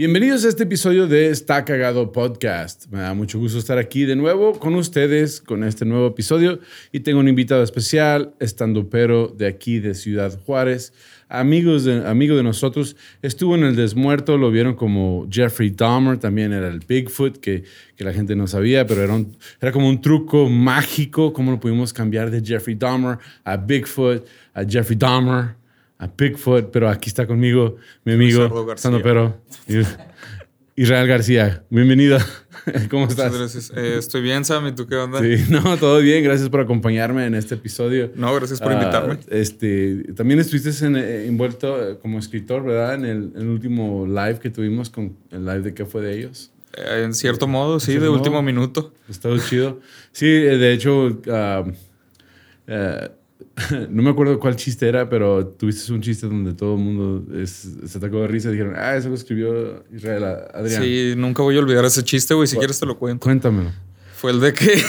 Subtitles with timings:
[0.00, 2.86] Bienvenidos a este episodio de Está Cagado Podcast.
[2.90, 6.58] Me da mucho gusto estar aquí de nuevo con ustedes con este nuevo episodio
[6.90, 10.94] y tengo un invitado especial, estando pero de aquí de Ciudad Juárez,
[11.28, 12.96] amigos de, amigo de nosotros.
[13.20, 18.02] Estuvo en el Desmuerto, lo vieron como Jeffrey Dahmer, también era el Bigfoot, que, que
[18.02, 19.22] la gente no sabía, pero era,
[19.60, 24.64] era como un truco mágico, cómo lo pudimos cambiar de Jeffrey Dahmer a Bigfoot, a
[24.64, 25.59] Jeffrey Dahmer
[26.00, 29.42] a Bigfoot, pero aquí está conmigo mi amigo Sando Pero,
[30.74, 31.62] Israel García.
[31.68, 32.16] Bienvenido.
[32.90, 33.36] ¿Cómo estás?
[33.36, 33.70] Gracias.
[33.76, 34.66] Eh, estoy bien, Sam.
[34.68, 35.20] ¿Y tú qué onda?
[35.20, 36.24] Sí, no, todo bien.
[36.24, 38.10] Gracias por acompañarme en este episodio.
[38.14, 39.18] No, gracias por invitarme.
[39.20, 42.94] Ah, este, también estuviste eh, envuelto eh, como escritor, ¿verdad?
[42.94, 46.50] En el, último live que tuvimos con el live de qué fue de ellos.
[46.72, 48.94] en cierto modo, sí, de último minuto.
[49.06, 49.80] Estado chido.
[50.12, 51.72] Sí, de hecho, uh,
[53.90, 57.98] no me acuerdo cuál chiste era, pero tuviste un chiste donde todo el mundo se
[57.98, 60.82] atacó de risa y dijeron, ah, eso lo escribió Israel Adrián.
[60.82, 62.46] Sí, nunca voy a olvidar ese chiste, güey.
[62.46, 63.24] Si quieres te lo cuento.
[63.24, 63.70] Cuéntamelo.
[64.20, 64.66] Fue el de que,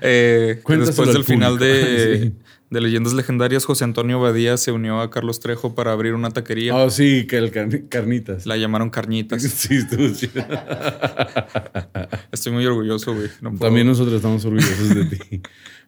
[0.00, 2.32] eh, después del final de,
[2.70, 6.74] de, Leyendas Legendarias, José Antonio Badía se unió a Carlos Trejo para abrir una taquería.
[6.74, 7.52] Oh, sí, que el
[7.88, 8.44] Carnitas.
[8.44, 9.42] La llamaron Carnitas.
[9.42, 10.44] Sí, estuvo chido.
[12.32, 13.28] Estoy muy orgulloso, güey.
[13.60, 15.42] También nosotros estamos orgullosos de ti.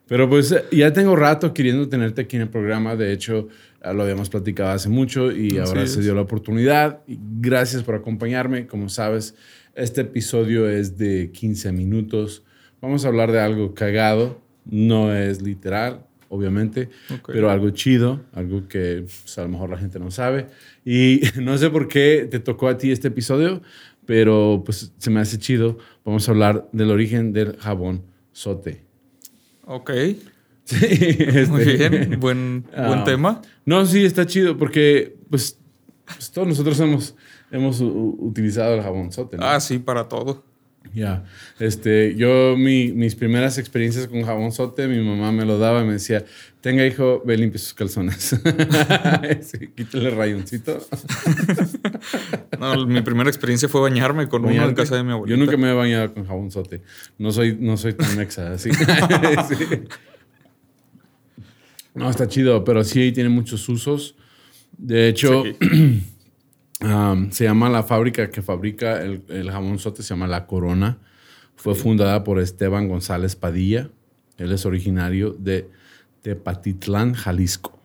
[0.07, 2.95] Pero pues ya tengo rato queriendo tenerte aquí en el programa.
[2.95, 3.47] De hecho,
[3.93, 7.01] lo habíamos platicado hace mucho y ahora se dio la oportunidad.
[7.07, 8.67] Gracias por acompañarme.
[8.67, 9.35] Como sabes,
[9.73, 12.43] este episodio es de 15 minutos.
[12.81, 14.41] Vamos a hablar de algo cagado.
[14.65, 16.89] No es literal, obviamente,
[17.27, 20.47] pero algo chido, algo que pues, a lo mejor la gente no sabe.
[20.83, 23.61] Y no sé por qué te tocó a ti este episodio,
[24.05, 25.77] pero pues se me hace chido.
[26.03, 28.84] Vamos a hablar del origen del jabón sote.
[29.65, 29.91] Ok.
[30.65, 30.77] Sí,
[31.47, 33.41] Muy este, bien, buen, buen ah, tema.
[33.65, 35.59] No, sí, está chido porque pues,
[36.05, 37.15] pues todos nosotros hemos,
[37.51, 39.37] hemos utilizado el jabonzote.
[39.39, 40.43] Ah, sí, para todo.
[40.95, 41.25] Ya,
[41.59, 45.93] este, yo mi, mis primeras experiencias con jabonzote, mi mamá me lo daba y me
[45.93, 46.23] decía,
[46.61, 48.15] tenga hijo, ve limpia sus calzones.
[49.41, 50.79] sí, quítale rayoncito.
[52.59, 55.37] no, mi primera experiencia fue bañarme con uno en casa de mi abuelita.
[55.37, 56.81] Yo nunca me he bañado con jabonzote.
[57.17, 58.69] No soy, no soy tan mexa así.
[61.93, 64.15] No, está chido, pero sí tiene muchos usos.
[64.77, 65.43] De hecho,
[66.79, 70.97] se llama la fábrica que fabrica el, el jabonzote, se llama La Corona.
[71.55, 73.89] Fue fundada por Esteban González Padilla.
[74.37, 75.69] Él es originario de
[76.21, 77.79] Tepatitlán, Jalisco.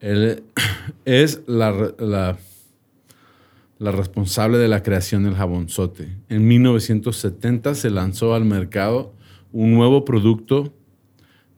[0.00, 0.42] Él
[1.04, 6.08] es la, la, responsable de la creación del jabonzote.
[6.28, 9.14] En 1970 se lanzó al mercado
[9.52, 10.72] un nuevo producto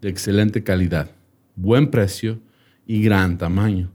[0.00, 1.10] de excelente calidad,
[1.56, 2.40] buen precio
[2.86, 3.90] y gran tamaño,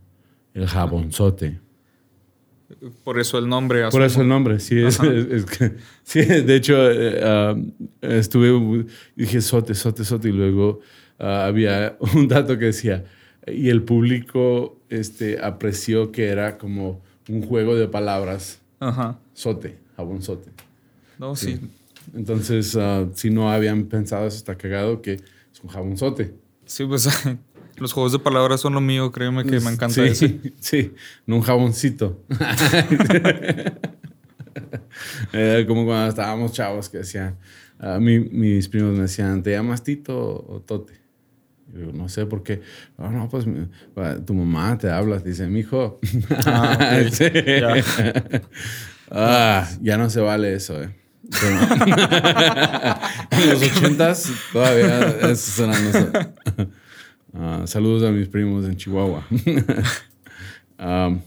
[0.54, 1.60] el jabonzote.
[3.04, 3.90] Por eso el nombre.
[3.90, 4.80] Por eso el nombre, sí.
[4.80, 5.00] Es,
[6.04, 7.56] sí de hecho, eh, ah,
[8.02, 8.86] estuve,
[9.16, 10.82] dije sote, sote, sote, y luego
[11.20, 13.06] Ah, había un dato que decía,
[13.46, 18.60] y el público este, apreció que era como un juego de palabras.
[18.80, 19.20] Ajá.
[19.34, 20.52] Sote, jabón sote.
[21.18, 21.60] No, sí.
[22.14, 26.36] Entonces, uh, si no habían pensado eso, está cagado que es un jabón sote.
[26.66, 27.10] Sí, pues
[27.78, 30.28] los juegos de palabras son lo mío, créeme que me encanta sí, eso.
[30.60, 30.94] Sí,
[31.26, 32.24] no un jaboncito.
[35.68, 37.38] como cuando estábamos chavos que decían,
[37.80, 41.08] a mí, mis primos me decían, ¿te llamas Tito o Tote?
[41.74, 42.62] no sé por qué.
[42.98, 43.46] No, no, pues
[44.26, 46.00] tu mamá te habla, te dice, mi hijo.
[46.46, 47.76] Ah, ya.
[49.12, 50.96] ah, ya no se vale eso, eh.
[53.32, 56.10] en los ochentas todavía eso sonando.
[57.34, 59.26] Uh, saludos a mis primos en Chihuahua.
[60.80, 61.22] um,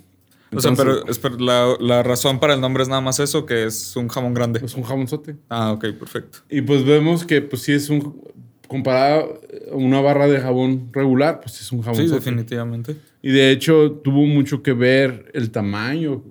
[0.52, 1.04] o sea, pero,
[1.38, 4.60] la, la, razón para el nombre es nada más eso, que es un jamón grande.
[4.64, 5.36] Es un jamonzote.
[5.48, 6.38] Ah, ok, perfecto.
[6.48, 8.20] Y pues vemos que pues sí es un
[8.66, 12.00] comparado a una barra de jabón regular, pues es un jabón.
[12.00, 12.96] Sí, definitivamente.
[13.22, 16.22] Y de hecho tuvo mucho que ver el tamaño,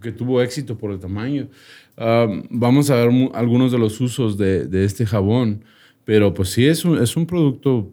[0.00, 1.48] que tuvo éxito por el tamaño.
[1.96, 5.64] vamos a ver algunos de los usos de, de, este jabón,
[6.04, 7.92] pero pues sí es un, es un producto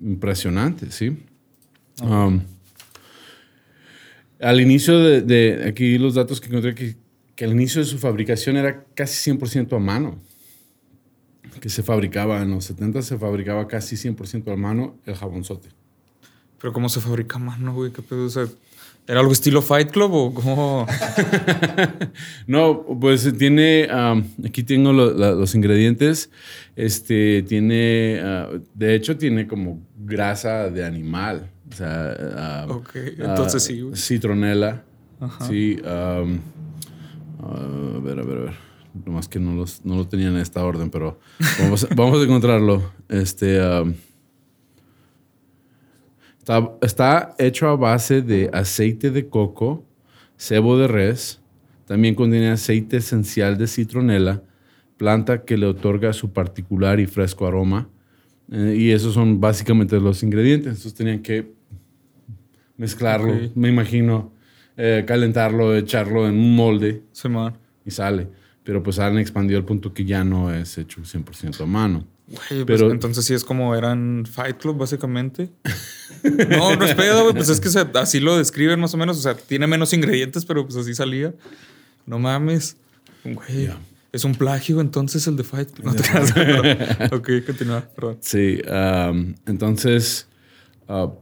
[0.00, 1.16] impresionante, ¿sí?
[4.40, 6.96] al inicio de, de, aquí los datos que encontré, que,
[7.34, 10.20] que al inicio de su fabricación era casi 100% a mano
[11.60, 15.68] que se fabricaba en los 70 se fabricaba casi 100% a mano el jabonzote.
[16.60, 17.92] Pero ¿cómo se fabrica a mano, güey?
[17.92, 18.28] ¿Qué pedo?
[19.08, 20.86] ¿Era algo estilo Fight Club o cómo?
[22.46, 23.88] no, pues tiene,
[24.46, 26.30] aquí tengo los ingredientes,
[26.76, 33.82] este, tiene, ah, de hecho tiene como grasa de animal, o sea, ok, entonces sí.
[33.94, 34.84] Citronela,
[35.48, 36.22] sí, a
[38.02, 38.68] ver, a ver, a ver.
[39.06, 41.18] Nomás que no, los, no lo tenían en esta orden, pero
[41.60, 42.92] vamos, vamos a encontrarlo.
[43.08, 43.58] Este,
[46.80, 49.84] está, hecho a base de aceite de coco,
[50.36, 51.40] cebo de res,
[51.86, 54.42] también contiene aceite esencial de citronela,
[54.96, 57.88] planta que le otorga su particular y fresco aroma.
[58.50, 60.68] Eh, y esos son básicamente los ingredientes.
[60.68, 61.52] Entonces tenían que
[62.76, 64.32] mezclarlo, me imagino,
[64.76, 67.02] eh, calentarlo, echarlo en un molde.
[67.84, 68.28] y sale.
[68.64, 72.06] Pero pues han expandido al punto que ya no es hecho 100% a mano.
[72.30, 75.50] Pues, pero entonces sí es como eran Fight Club, básicamente.
[76.50, 77.34] no, no es pedo, güey.
[77.34, 79.18] Pues es que así lo describen más o menos.
[79.18, 81.34] O sea, tiene menos ingredientes, pero pues así salía.
[82.06, 82.76] No mames.
[83.24, 83.70] Güey.
[84.12, 85.86] Es un plagio entonces el de Fight Club.
[85.86, 88.18] No te ok, continúa, perdón.
[88.20, 88.60] Sí,
[89.46, 90.28] entonces
[90.88, 91.12] ah,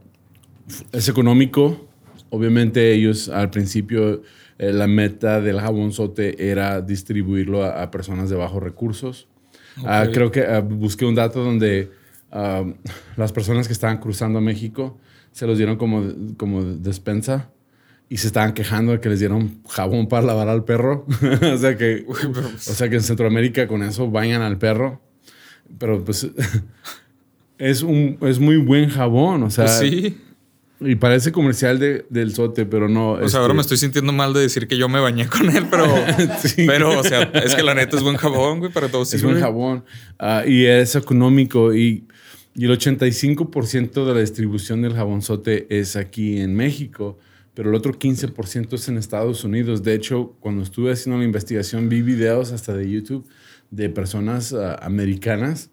[0.91, 1.87] es económico.
[2.29, 4.21] Obviamente ellos al principio
[4.57, 9.27] eh, la meta del jabonzote era distribuirlo a personas de bajos recursos.
[9.85, 11.91] Ah, creo que ah, busqué un dato donde
[12.31, 12.63] ah,
[13.15, 14.97] las personas que estaban cruzando a México
[15.31, 16.03] se los dieron como,
[16.37, 17.49] como despensa
[18.09, 21.05] y se estaban quejando de que les dieron jabón para lavar al perro.
[21.53, 25.01] o, sea que, o sea que en Centroamérica con eso bañan al perro.
[25.77, 26.27] Pero pues
[27.57, 29.43] es, un, es muy buen jabón.
[29.43, 30.17] O sea, sí.
[30.79, 33.13] Y parece comercial de, del sote, pero no.
[33.13, 35.49] O sea, ahora me este estoy sintiendo mal de decir que yo me bañé con
[35.49, 35.85] él, pero.
[36.55, 39.13] Pero, o sea, es que la neta es buen jabón, güey, para todos.
[39.13, 39.83] Es buen jabón.
[40.19, 41.73] Ah, y es económico.
[41.73, 42.05] Y,
[42.55, 47.17] y el 85% de la distribución del jabón sote es aquí en México,
[47.53, 49.83] pero el otro 15% es en Estados Unidos.
[49.83, 53.27] De hecho, cuando estuve haciendo la investigación, vi videos hasta de YouTube
[53.71, 55.71] de personas ah, americanas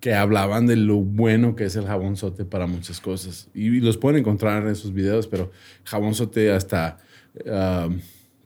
[0.00, 3.48] que hablaban de lo bueno que es el jabón sote para muchas cosas.
[3.54, 5.52] Y, los pueden encontrar en esos videos, pero
[5.84, 6.98] jabón sote hasta
[7.44, 8.00] um,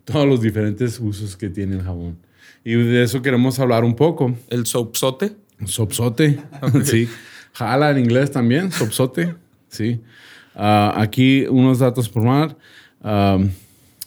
[0.04, 2.18] todos los diferentes usos que tiene el jabón.
[2.64, 4.34] Y de eso queremos hablar un poco.
[4.50, 5.36] ¿El soapsote?
[5.64, 6.40] Soapsote,
[6.84, 7.08] sí.
[7.52, 9.34] Jala en inglés también, soapsote,
[9.68, 10.00] sí.
[10.56, 12.24] Uh, aquí unos datos por.
[13.02, 13.50] Um,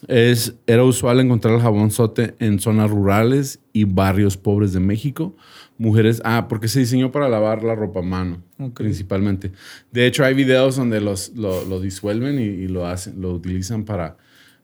[0.06, 5.34] es, era usual encontrar el jabón sote en zonas rurales y barrios pobres de México,
[5.78, 6.20] mujeres.
[6.24, 8.42] Ah, porque se diseñó para lavar la ropa a mano,
[8.74, 9.52] principalmente.
[9.90, 14.16] De hecho, hay videos donde los, lo, disuelven y, lo, hacen, lo utilizan para,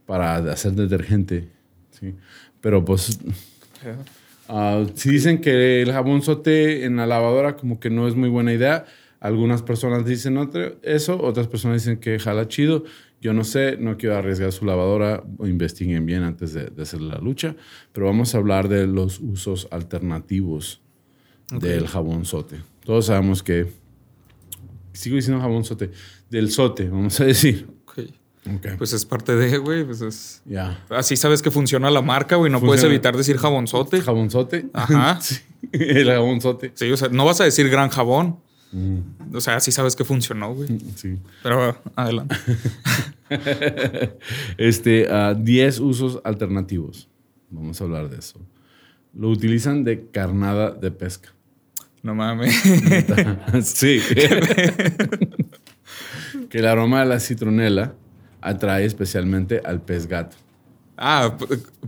[0.04, 1.48] para hacer detergente.
[1.90, 2.14] ¿sí?
[2.60, 3.18] Pero pues.
[4.46, 8.28] Uh, si dicen que el jabón sote en la lavadora, como que no es muy
[8.28, 8.84] buena idea.
[9.20, 10.38] Algunas personas dicen
[10.82, 12.84] eso, otras personas dicen que jala chido.
[13.22, 17.16] Yo no sé, no quiero arriesgar su lavadora, investiguen bien antes de, de hacer la
[17.16, 17.56] lucha,
[17.94, 20.83] pero vamos a hablar de los usos alternativos
[21.50, 22.60] del jabón sote.
[22.84, 23.72] Todos sabemos que,
[24.92, 25.90] sigo diciendo jabón sote,
[26.30, 27.66] del sote, vamos a decir.
[28.56, 28.76] Okay.
[28.76, 29.84] Pues es parte de, güey.
[29.84, 30.42] Pues es.
[30.44, 30.84] Ya.
[30.90, 32.52] Así sabes que funciona la marca, güey.
[32.52, 34.02] No puedes evitar decir jabonzote.
[34.02, 34.66] Jabonzote.
[34.74, 35.18] Ajá.
[35.22, 35.36] sí.
[35.72, 36.72] El jabonzote.
[36.74, 38.38] Sí, o sea, no vas a decir gran jabón.
[38.72, 39.34] Mm.
[39.34, 40.68] O sea, así sabes que funcionó, güey.
[40.96, 41.18] Sí.
[41.42, 42.36] Pero adelante.
[44.58, 47.08] este, 10 usos alternativos.
[47.48, 48.40] Vamos a hablar de eso.
[49.16, 51.30] Lo utilizan de carnada de pesca.
[52.02, 52.54] No mames.
[53.62, 54.00] sí.
[56.50, 57.94] que el aroma de la citronela
[58.40, 60.36] atrae especialmente al pez gato.
[60.96, 61.36] Ah,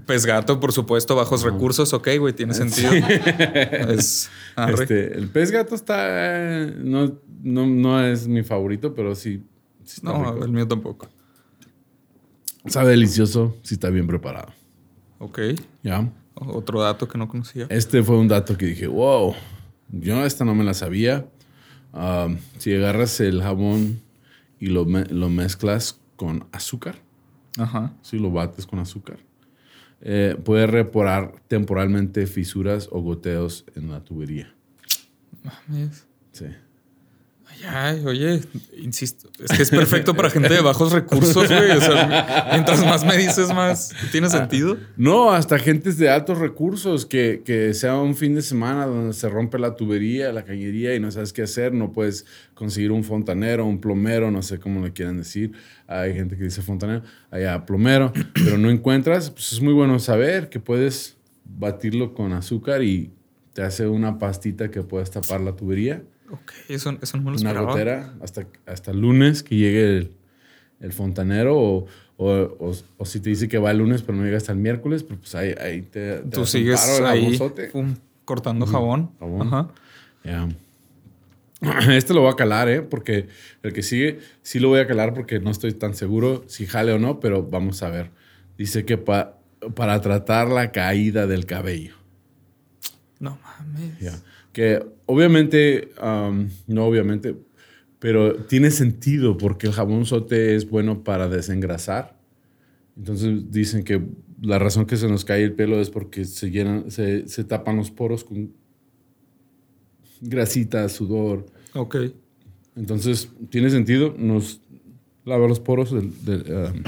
[0.07, 2.91] pez gato, por supuesto, bajos recursos, ok, güey, tiene sentido.
[4.69, 6.67] este, el pez gato está.
[6.79, 9.45] No, no, es mi favorito, pero sí.
[10.03, 11.09] no, el mío tampoco.
[12.67, 14.53] Sabe delicioso si está bien preparado.
[15.19, 15.39] Ok.
[15.83, 16.11] Ya.
[16.37, 17.67] Otro dato que no conocía.
[17.71, 19.35] Este fue un dato que dije, wow,
[19.89, 21.27] yo esta no me la sabía.
[22.59, 24.01] si agarras el jabón
[24.59, 26.97] y lo, lo, mezclas con azúcar,
[27.59, 27.95] Ajá.
[28.03, 29.19] si lo bates con azúcar,
[30.03, 34.53] eh, puede reparar temporalmente fisuras o goteos en la tubería.
[35.43, 36.07] Mames.
[36.33, 36.47] Sí.
[37.69, 38.41] Ay, oye,
[38.77, 41.71] insisto, es que es perfecto para gente de bajos recursos, güey.
[41.71, 44.77] O sea, mientras más me dices, más tiene ah, sentido.
[44.97, 49.29] No, hasta gentes de altos recursos, que, que, sea un fin de semana donde se
[49.29, 53.65] rompe la tubería, la cañería y no sabes qué hacer, no puedes conseguir un fontanero,
[53.65, 55.53] un plomero, no sé cómo le quieran decir.
[55.87, 59.31] Hay gente que dice fontanero, allá plomero, pero no encuentras.
[59.31, 63.13] Pues es muy bueno saber que puedes batirlo con azúcar y
[63.55, 66.03] te hace una pastita que puedes tapar la tubería.
[66.31, 67.67] Ok, eso, eso no me lo una esperaba.
[67.73, 70.13] gotera hasta, hasta el lunes que llegue el,
[70.81, 74.25] el fontanero o, o, o- o si te dice que va el lunes pero no
[74.25, 77.39] llega hasta el miércoles, pues, pues ahí, ahí te, te Tú sigues paro ahí
[77.73, 79.13] pum, cortando jabón.
[79.21, 79.47] Jabón.
[79.47, 79.69] Ajá.
[80.25, 80.49] Ya.
[81.91, 82.83] Este lo voy a calar, ¿eh?
[82.83, 83.29] Porque
[83.63, 86.93] el que sigue sí lo voy a calar porque no estoy tan seguro si jale
[86.93, 88.11] o no, pero vamos a ver.
[88.59, 89.39] Dice que pa-
[89.75, 91.95] para tratar la caída del cabello.
[93.19, 93.99] No mames.
[94.01, 94.19] Ya.
[94.57, 97.37] Que obviamente, um, no obviamente,
[97.99, 102.19] pero tiene sentido porque el jabón sote es bueno para desengrasar.
[102.97, 104.01] Entonces dicen que
[104.41, 107.77] la razón que se nos cae el pelo es porque se llenan, se, se tapan
[107.77, 108.55] los poros con
[110.23, 111.45] grasita, sudor.
[111.75, 111.97] Ok.
[112.77, 114.63] Entonces tiene sentido, nos
[115.27, 116.45] lava los poros del, del,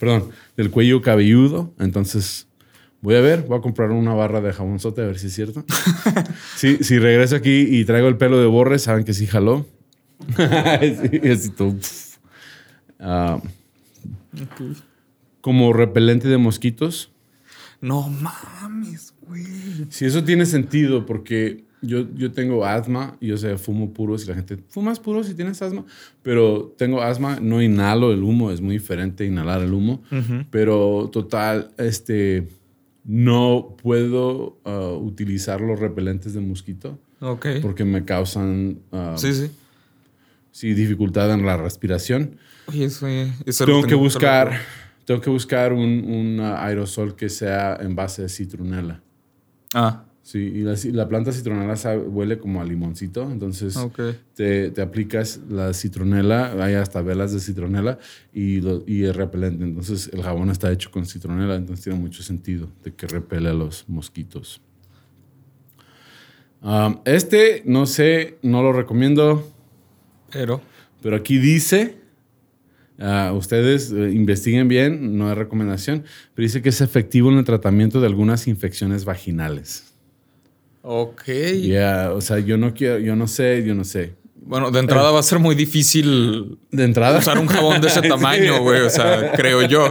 [0.00, 1.74] perdón, del cuello cabelludo.
[1.78, 2.48] Entonces
[3.02, 5.34] voy a ver, voy a comprar una barra de jabón sote a ver si es
[5.34, 5.64] cierto.
[6.56, 9.66] Sí, si regreso aquí y traigo el pelo de borre, saben que sí jaló.
[10.80, 12.18] Sí, así todo, pf.
[13.00, 14.76] Ok.
[15.40, 17.10] como repelente de mosquitos.
[17.80, 19.44] No mames, güey.
[19.90, 24.28] Si eso tiene sentido, porque yo, yo tengo asma, y yo sé, fumo puros y
[24.28, 25.84] la gente, ¿fumas puros si tienes asma?
[26.22, 30.00] Pero tengo asma, no inhalo el humo, es muy diferente inhalar el humo.
[30.50, 32.46] Pero total, este,
[33.04, 37.46] no puedo ah, utilizar los repelentes de mosquito Ok.
[37.60, 39.50] porque me causan ah, Sí, sí.
[40.50, 42.38] sí, dificultad en la respiración.
[42.66, 44.52] Oye, eso, eso lo Tengo que buscar,
[45.04, 49.00] tengo que buscar un, un, aerosol que sea en base de citronela.
[49.74, 53.76] Ah, Sí, y la, la planta citronela sabe- huele como a limoncito, entonces
[54.34, 57.98] te, te aplicas la citronela, hay hasta velas de citronela
[58.32, 59.64] y, lo- y el repelente.
[59.64, 63.52] Entonces el jabón está hecho con citronela, entonces tiene mucho sentido de que repele a
[63.52, 64.60] los mosquitos.
[66.62, 69.50] Um, este, no sé, no lo recomiendo,
[70.30, 70.60] Pero.
[71.02, 71.96] pero aquí dice,
[73.00, 77.44] ah, ustedes eh, investiguen bien, no es recomendación, pero dice que es efectivo en el
[77.44, 79.91] tratamiento de algunas infecciones vaginales.
[80.82, 81.22] Ok.
[81.62, 84.14] Ya, o sea, yo no quiero, yo no sé, yo no sé.
[84.44, 87.20] Bueno, de entrada va a ser muy difícil De entrada.
[87.20, 88.80] usar un jabón de ese tamaño, güey.
[88.80, 89.88] O sea, creo yo.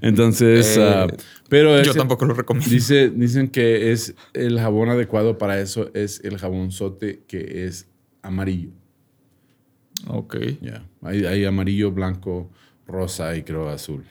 [0.00, 1.06] Entonces, Eh, ah,
[1.48, 2.70] pero Yo ese- tampoco lo recomiendo.
[2.70, 7.88] dice, dicen que es el jabón adecuado para eso es el jabonzote que es
[8.22, 8.70] amarillo.
[10.08, 10.36] Ok.
[10.60, 12.50] Ya, hay, hay amarillo, blanco,
[12.86, 14.04] rosa y creo azul.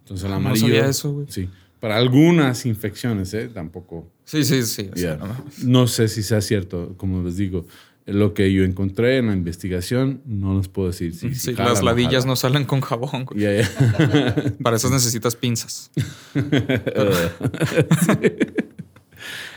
[0.00, 0.66] Entonces el No amarillo.
[0.66, 1.26] sabía eso, güey.
[1.28, 1.48] Sí.
[1.78, 3.48] Para algunas infecciones, ¿eh?
[3.52, 4.10] Tampoco.
[4.30, 4.88] Sí, sí, sí.
[4.92, 5.44] o sea, Ya.
[5.64, 7.66] no sé si sea cierto, como les digo.
[8.06, 11.70] Lo que yo encontré en la investigación, no les puedo decir si, si Sí, jala
[11.70, 12.26] o las ladillas jala.
[12.26, 13.26] no salen con jabón.
[14.62, 15.90] Para eso necesitas pinzas.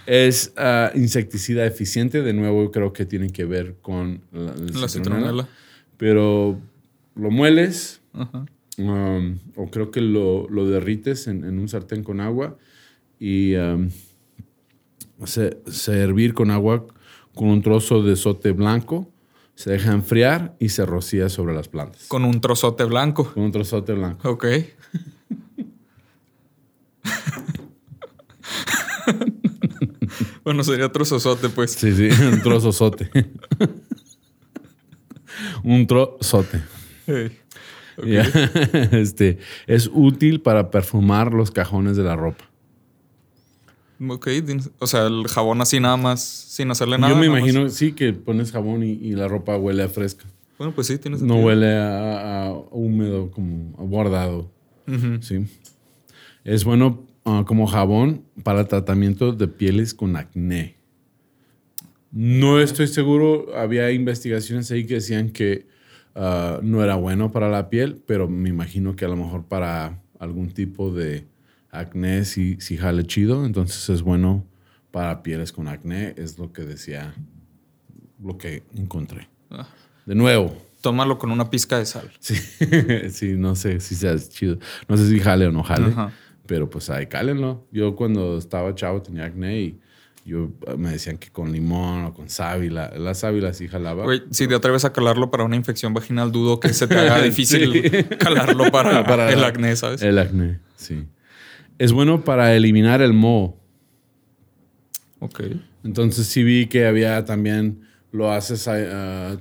[0.06, 2.22] Es ah, insecticida eficiente.
[2.22, 4.90] De nuevo, creo que tiene que ver con la, el La citronela.
[4.90, 5.48] citronela.
[5.98, 6.60] Pero
[7.16, 8.46] lo mueles, Ajá.
[8.78, 12.58] um, o creo que lo, lo derrites en, en un sartén con agua
[13.20, 13.90] y um,
[15.26, 16.86] se, se hervir con agua
[17.36, 19.10] con un trozo de sote blanco.
[19.56, 22.08] Se deja enfriar y se rocía sobre las plantas.
[22.08, 23.32] Con un trozote blanco.
[23.34, 24.30] Con un trozote blanco.
[24.30, 24.46] Ok.
[30.44, 31.72] bueno, sería trozozote, pues.
[31.72, 33.12] Sí, sí, un trozozote.
[35.64, 36.62] un trozote.
[37.06, 37.38] Hey.
[37.98, 38.06] Ok.
[38.08, 38.24] Ya.
[38.98, 39.38] Este,
[39.68, 42.46] es útil para perfumar los cajones de la ropa.
[44.10, 44.28] Ok,
[44.80, 47.14] o sea, el jabón así nada más, sin hacerle nada.
[47.14, 47.50] Yo me nada más.
[47.50, 50.26] imagino, sí, que pones jabón y, y la ropa huele a fresca.
[50.58, 54.52] Bueno, pues sí, tienes No huele a, a húmedo, como a bordado.
[55.22, 55.46] Sí.
[56.44, 60.76] Es bueno ah, como jabón para tratamiento de pieles con acné.
[62.12, 65.68] No estoy seguro, había investigaciones ahí que decían que
[66.16, 70.04] ah, no era bueno para la piel, pero me imagino que a lo mejor para
[70.20, 71.26] algún tipo de
[71.74, 74.46] acné sí, sí jale chido, entonces es bueno
[74.92, 77.14] para pieles con acné, es lo que decía,
[78.24, 79.28] lo que encontré.
[79.50, 79.68] Ah.
[80.06, 82.12] De nuevo, Tómalo con una pizca de sal.
[82.20, 82.36] Sí,
[83.10, 84.60] sí, no sé si sea chido.
[84.90, 85.88] No sé si jale o no jale.
[85.88, 86.12] Ajá.
[86.46, 87.66] Pero pues ahí cálenlo.
[87.72, 89.80] Yo cuando estaba chavo tenía acné y
[90.26, 92.92] yo me decían que con limón o con sábila.
[92.98, 94.04] La sábila sí jalaba.
[94.04, 97.22] Güey, si te atreves a calarlo para una infección vaginal, dudo que se te haga
[97.22, 98.04] difícil Sí.
[98.18, 100.02] calarlo para, Para el acné, ¿sabes?
[100.02, 101.06] El acné, sí.
[101.84, 103.60] Es bueno para eliminar el moho.
[105.20, 105.42] Ok.
[105.84, 107.82] Entonces sí vi que había también,
[108.14, 108.70] lo haces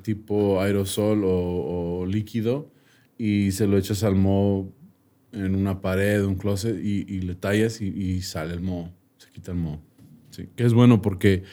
[0.03, 2.69] tipo aerosol o, o líquido
[3.17, 4.73] y se lo echas al moho
[5.31, 9.31] en una pared, un closet y, y le tallas y, y sale el moho, se
[9.31, 9.81] quita el moho.
[10.31, 11.45] Sí, que es bueno porque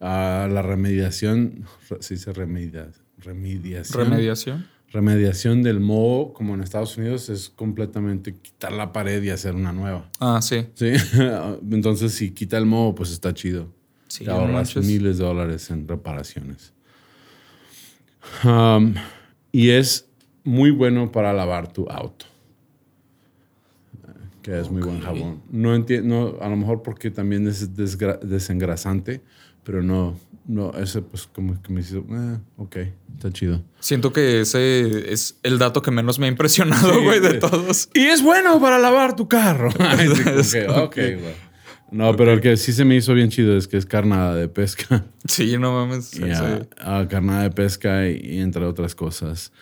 [0.00, 1.66] ah, la remediación,
[2.00, 4.10] se dice remedia, remediación.
[4.10, 4.66] Remediación.
[4.92, 9.72] Remediación del moho, como en Estados Unidos, es completamente quitar la pared y hacer una
[9.72, 10.10] nueva.
[10.20, 10.66] Ah, sí.
[10.74, 10.92] Sí,
[11.70, 13.72] entonces si quita el moho, pues está chido.
[14.08, 16.74] Sí, Te ahorras miles de dólares en reparaciones.
[18.44, 18.94] Um,
[19.50, 20.08] y es
[20.44, 22.26] muy bueno para lavar tu auto.
[24.42, 25.40] Que es muy buen jabón.
[25.50, 29.22] No entiendo, a lo mejor porque también es desengrasante,
[29.62, 32.76] pero no, no, ese pues como que me hizo, eh, ok,
[33.16, 33.62] está chido.
[33.80, 37.88] Siento que ese es el dato que menos me ha impresionado, Sí, güey, de todos.
[37.94, 39.70] Y es bueno para lavar tu carro.
[40.42, 41.52] Sí, ok, güey.
[41.90, 44.48] No, pero el que sí se me hizo bien chido es que es carnada de
[44.48, 45.04] pesca.
[45.28, 46.10] Sí, no mames.
[46.12, 49.52] Ya, ese- ah, carnada de pesca y, y entre otras cosas.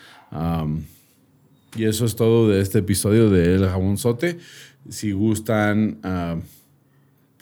[1.77, 4.39] Y eso es todo de este episodio de El Jabonzote.
[4.89, 5.99] Si gustan...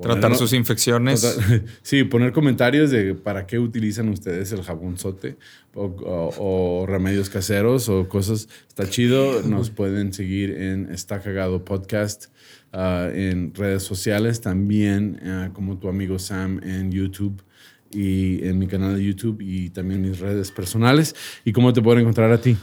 [0.02, 1.23] Tratar sus infecciones.
[1.23, 5.37] Tratar- Sí, poner comentarios de para qué utilizan ustedes el jabonzote
[5.75, 8.49] o, o- o remedios caseros o cosas.
[8.69, 9.43] Está chido.
[9.43, 12.26] Nos pueden seguir en Está Cagado Podcast
[12.73, 17.43] ah, en redes sociales también, ah, como tu amigo Sam en YouTube
[17.90, 21.14] y en mi canal de YouTube y también mis redes personales.
[21.45, 22.57] ¿Y cómo te pueden encontrar a ti?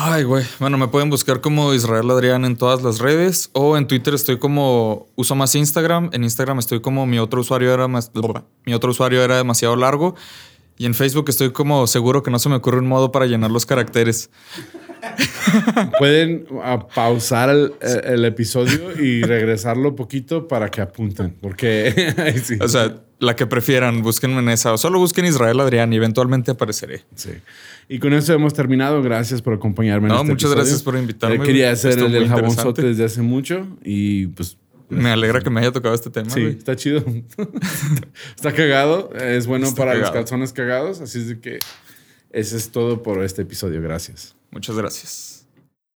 [0.00, 0.46] Ay, güey.
[0.60, 4.38] Bueno, me pueden buscar como Israel Adrián en todas las redes o en Twitter estoy
[4.38, 6.10] como uso más Instagram.
[6.12, 8.12] En Instagram estoy como mi otro usuario era más
[8.64, 10.14] mi otro usuario era demasiado largo
[10.76, 13.50] y en Facebook estoy como seguro que no se me ocurre un modo para llenar
[13.50, 14.30] los caracteres.
[15.98, 17.72] Pueden ah, pausar el,
[18.04, 22.12] el episodio y regresarlo poquito para que apunten, porque
[22.44, 22.56] sí.
[22.60, 26.50] O sea, la que prefieran, búsquenme en esa o solo busquen Israel Adrián y eventualmente
[26.52, 27.04] apareceré.
[27.14, 27.30] Sí.
[27.88, 29.02] Y con eso hemos terminado.
[29.02, 30.06] Gracias por acompañarme.
[30.08, 30.56] en No, este muchas episodio.
[30.64, 34.56] gracias por invitarme, Eh, quería hacer Estuvo el muy jabonzote desde hace mucho y pues
[34.90, 36.30] Me alegra que me haya tocado este tema.
[36.30, 36.52] sí, güey.
[36.58, 37.02] está chido.
[38.36, 39.10] está cagado.
[39.14, 40.14] Es bueno Está para los cagado.
[40.24, 41.00] calzones cagados.
[41.00, 41.58] Así es de que
[42.30, 43.80] ese es todo por este episodio.
[43.82, 44.36] Gracias.
[44.50, 45.37] Muchas gracias.